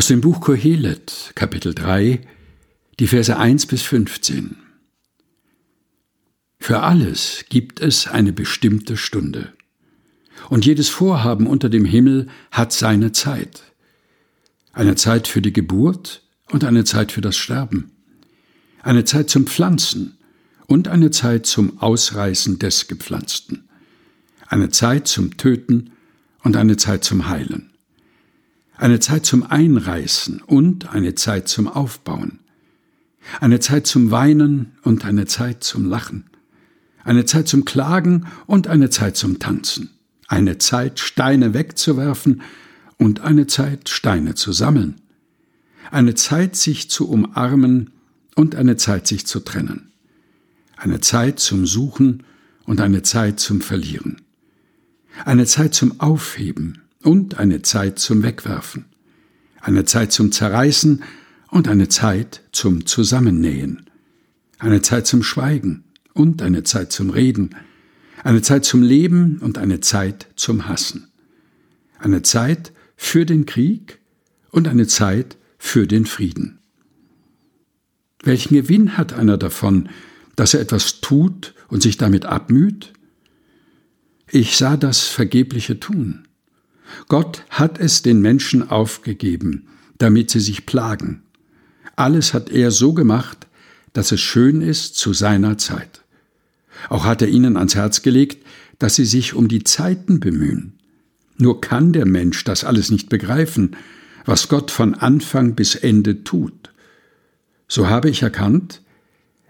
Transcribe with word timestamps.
Aus 0.00 0.06
dem 0.06 0.22
Buch 0.22 0.40
Kohelet, 0.40 1.32
Kapitel 1.34 1.74
3, 1.74 2.22
die 2.98 3.06
Verse 3.06 3.36
1 3.36 3.66
bis 3.66 3.82
15. 3.82 4.56
Für 6.58 6.80
alles 6.80 7.44
gibt 7.50 7.80
es 7.80 8.06
eine 8.06 8.32
bestimmte 8.32 8.96
Stunde. 8.96 9.52
Und 10.48 10.64
jedes 10.64 10.88
Vorhaben 10.88 11.46
unter 11.46 11.68
dem 11.68 11.84
Himmel 11.84 12.28
hat 12.50 12.72
seine 12.72 13.12
Zeit. 13.12 13.60
Eine 14.72 14.94
Zeit 14.94 15.28
für 15.28 15.42
die 15.42 15.52
Geburt 15.52 16.22
und 16.50 16.64
eine 16.64 16.84
Zeit 16.84 17.12
für 17.12 17.20
das 17.20 17.36
Sterben. 17.36 17.90
Eine 18.82 19.04
Zeit 19.04 19.28
zum 19.28 19.46
Pflanzen 19.46 20.16
und 20.66 20.88
eine 20.88 21.10
Zeit 21.10 21.44
zum 21.44 21.78
Ausreißen 21.78 22.58
des 22.58 22.88
Gepflanzten. 22.88 23.68
Eine 24.48 24.70
Zeit 24.70 25.08
zum 25.08 25.36
Töten 25.36 25.90
und 26.42 26.56
eine 26.56 26.78
Zeit 26.78 27.04
zum 27.04 27.28
Heilen 27.28 27.69
eine 28.80 28.98
Zeit 28.98 29.26
zum 29.26 29.42
Einreißen 29.42 30.40
und 30.40 30.90
eine 30.90 31.14
Zeit 31.14 31.48
zum 31.48 31.68
Aufbauen, 31.68 32.38
eine 33.38 33.60
Zeit 33.60 33.86
zum 33.86 34.10
Weinen 34.10 34.72
und 34.82 35.04
eine 35.04 35.26
Zeit 35.26 35.62
zum 35.62 35.84
Lachen, 35.84 36.30
eine 37.04 37.26
Zeit 37.26 37.46
zum 37.46 37.66
Klagen 37.66 38.26
und 38.46 38.68
eine 38.68 38.88
Zeit 38.88 39.18
zum 39.18 39.38
Tanzen, 39.38 39.90
eine 40.28 40.56
Zeit 40.56 40.98
Steine 40.98 41.52
wegzuwerfen 41.52 42.40
und 42.96 43.20
eine 43.20 43.46
Zeit 43.46 43.90
Steine 43.90 44.34
zu 44.34 44.50
sammeln, 44.52 44.94
eine 45.90 46.14
Zeit 46.14 46.56
sich 46.56 46.88
zu 46.88 47.06
umarmen 47.06 47.90
und 48.34 48.54
eine 48.54 48.78
Zeit 48.78 49.06
sich 49.06 49.26
zu 49.26 49.40
trennen, 49.40 49.92
eine 50.78 51.00
Zeit 51.00 51.38
zum 51.38 51.66
Suchen 51.66 52.22
und 52.64 52.80
eine 52.80 53.02
Zeit 53.02 53.40
zum 53.40 53.60
Verlieren, 53.60 54.22
eine 55.26 55.44
Zeit 55.44 55.74
zum 55.74 56.00
Aufheben 56.00 56.80
und 57.02 57.38
eine 57.38 57.62
Zeit 57.62 57.98
zum 57.98 58.22
Wegwerfen, 58.22 58.86
eine 59.60 59.84
Zeit 59.84 60.12
zum 60.12 60.32
Zerreißen 60.32 61.02
und 61.50 61.68
eine 61.68 61.88
Zeit 61.88 62.42
zum 62.52 62.86
Zusammennähen, 62.86 63.86
eine 64.58 64.82
Zeit 64.82 65.06
zum 65.06 65.22
Schweigen 65.22 65.84
und 66.12 66.42
eine 66.42 66.62
Zeit 66.62 66.92
zum 66.92 67.10
Reden, 67.10 67.50
eine 68.22 68.42
Zeit 68.42 68.64
zum 68.64 68.82
Leben 68.82 69.38
und 69.38 69.58
eine 69.58 69.80
Zeit 69.80 70.28
zum 70.36 70.68
Hassen, 70.68 71.08
eine 71.98 72.22
Zeit 72.22 72.72
für 72.96 73.24
den 73.24 73.46
Krieg 73.46 73.98
und 74.50 74.68
eine 74.68 74.86
Zeit 74.86 75.38
für 75.58 75.86
den 75.86 76.04
Frieden. 76.06 76.58
Welchen 78.22 78.54
Gewinn 78.54 78.98
hat 78.98 79.14
einer 79.14 79.38
davon, 79.38 79.88
dass 80.36 80.54
er 80.54 80.60
etwas 80.60 81.00
tut 81.00 81.54
und 81.68 81.82
sich 81.82 81.96
damit 81.96 82.26
abmüht? 82.26 82.92
Ich 84.30 84.56
sah 84.56 84.76
das 84.76 85.06
vergebliche 85.06 85.80
Tun. 85.80 86.28
Gott 87.08 87.44
hat 87.50 87.78
es 87.78 88.02
den 88.02 88.20
Menschen 88.20 88.68
aufgegeben, 88.70 89.68
damit 89.98 90.30
sie 90.30 90.40
sich 90.40 90.66
plagen. 90.66 91.22
Alles 91.96 92.34
hat 92.34 92.50
er 92.50 92.70
so 92.70 92.92
gemacht, 92.92 93.46
dass 93.92 94.12
es 94.12 94.20
schön 94.20 94.62
ist 94.62 94.96
zu 94.96 95.12
seiner 95.12 95.58
Zeit. 95.58 96.02
Auch 96.88 97.04
hat 97.04 97.22
er 97.22 97.28
ihnen 97.28 97.56
ans 97.56 97.74
Herz 97.74 98.02
gelegt, 98.02 98.46
dass 98.78 98.94
sie 98.94 99.04
sich 99.04 99.34
um 99.34 99.48
die 99.48 99.64
Zeiten 99.64 100.20
bemühen. 100.20 100.74
Nur 101.36 101.60
kann 101.60 101.92
der 101.92 102.06
Mensch 102.06 102.44
das 102.44 102.64
alles 102.64 102.90
nicht 102.90 103.08
begreifen, 103.08 103.76
was 104.24 104.48
Gott 104.48 104.70
von 104.70 104.94
Anfang 104.94 105.54
bis 105.54 105.74
Ende 105.74 106.24
tut. 106.24 106.70
So 107.68 107.88
habe 107.88 108.10
ich 108.10 108.22
erkannt, 108.22 108.82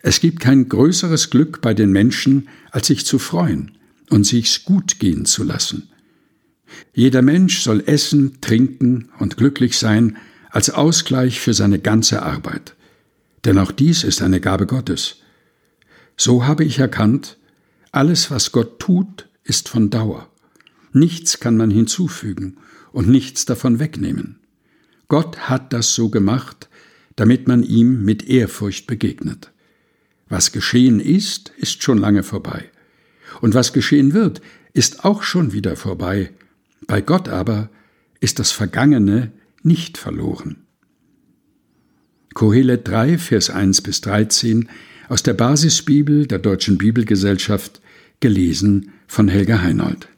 es 0.00 0.20
gibt 0.20 0.40
kein 0.40 0.68
größeres 0.68 1.30
Glück 1.30 1.60
bei 1.60 1.74
den 1.74 1.90
Menschen, 1.90 2.48
als 2.70 2.86
sich 2.86 3.04
zu 3.04 3.18
freuen 3.18 3.72
und 4.10 4.24
sich's 4.24 4.64
gut 4.64 4.98
gehen 4.98 5.24
zu 5.24 5.44
lassen. 5.44 5.88
Jeder 6.92 7.22
Mensch 7.22 7.60
soll 7.60 7.82
essen, 7.86 8.40
trinken 8.40 9.10
und 9.18 9.36
glücklich 9.36 9.78
sein 9.78 10.16
als 10.50 10.70
Ausgleich 10.70 11.40
für 11.40 11.54
seine 11.54 11.78
ganze 11.78 12.22
Arbeit. 12.22 12.74
Denn 13.44 13.58
auch 13.58 13.72
dies 13.72 14.04
ist 14.04 14.22
eine 14.22 14.40
Gabe 14.40 14.66
Gottes. 14.66 15.16
So 16.16 16.46
habe 16.46 16.64
ich 16.64 16.78
erkannt, 16.78 17.38
alles, 17.92 18.30
was 18.30 18.52
Gott 18.52 18.78
tut, 18.78 19.28
ist 19.44 19.68
von 19.68 19.90
Dauer. 19.90 20.28
Nichts 20.92 21.40
kann 21.40 21.56
man 21.56 21.70
hinzufügen 21.70 22.56
und 22.92 23.08
nichts 23.08 23.44
davon 23.44 23.78
wegnehmen. 23.78 24.40
Gott 25.08 25.48
hat 25.48 25.72
das 25.72 25.94
so 25.94 26.08
gemacht, 26.08 26.68
damit 27.16 27.48
man 27.48 27.62
ihm 27.62 28.04
mit 28.04 28.24
Ehrfurcht 28.28 28.86
begegnet. 28.86 29.50
Was 30.28 30.52
geschehen 30.52 31.00
ist, 31.00 31.52
ist 31.56 31.82
schon 31.82 31.98
lange 31.98 32.22
vorbei. 32.22 32.70
Und 33.40 33.54
was 33.54 33.72
geschehen 33.72 34.12
wird, 34.12 34.42
ist 34.74 35.04
auch 35.04 35.22
schon 35.22 35.52
wieder 35.52 35.76
vorbei, 35.76 36.30
bei 36.88 37.00
Gott 37.00 37.28
aber 37.28 37.70
ist 38.18 38.40
das 38.40 38.50
Vergangene 38.50 39.30
nicht 39.62 39.96
verloren. 39.96 40.64
Kohelet 42.34 42.88
3, 42.88 43.18
Vers 43.18 43.50
1 43.50 43.82
bis 43.82 44.00
13 44.00 44.68
aus 45.08 45.22
der 45.22 45.34
Basisbibel 45.34 46.26
der 46.26 46.38
Deutschen 46.38 46.78
Bibelgesellschaft, 46.78 47.80
gelesen 48.20 48.92
von 49.06 49.28
Helga 49.28 49.60
Heinold. 49.60 50.08